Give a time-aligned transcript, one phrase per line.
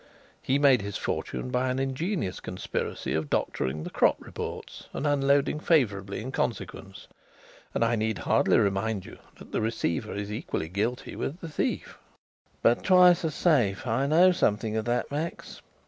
[0.41, 5.59] He made his fortune by an ingenious conspiracy of doctoring the crop reports and unloading
[5.59, 7.07] favourably in consequence.
[7.75, 11.99] And I need hardly remind you that the receiver is equally guilty with the thief."
[12.63, 13.85] "But twice as safe.
[13.85, 15.61] I know something of that, Max